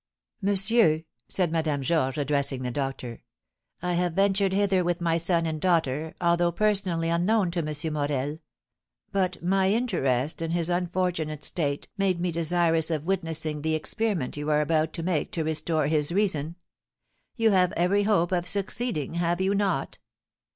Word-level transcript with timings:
"Monsieur," 0.41 1.03
said 1.27 1.51
Madame 1.51 1.83
Georges, 1.83 2.17
addressing 2.23 2.63
the 2.63 2.71
doctor, 2.71 3.21
"I 3.83 3.93
have 3.93 4.13
ventured 4.13 4.51
hither 4.51 4.83
with 4.83 4.99
my 4.99 5.17
son 5.17 5.45
and 5.45 5.61
daughter, 5.61 6.15
although 6.19 6.51
personally 6.51 7.07
unknown 7.09 7.51
to 7.51 7.59
M. 7.59 7.93
Morel; 7.93 8.39
but 9.11 9.43
my 9.43 9.69
interest 9.69 10.41
in 10.41 10.49
his 10.49 10.71
unfortunate 10.71 11.43
state 11.43 11.87
made 11.99 12.19
me 12.19 12.31
desirous 12.31 12.89
of 12.89 13.05
witnessing 13.05 13.61
the 13.61 13.75
experiment 13.75 14.37
you 14.37 14.49
are 14.49 14.61
about 14.61 14.91
to 14.93 15.03
make 15.03 15.31
to 15.33 15.43
restore 15.43 15.85
his 15.85 16.11
reason. 16.11 16.55
You 17.35 17.51
have 17.51 17.71
every 17.73 18.01
hope 18.01 18.31
of 18.31 18.47
succeeding, 18.47 19.13
have 19.13 19.39
you 19.39 19.53
not?" 19.53 19.99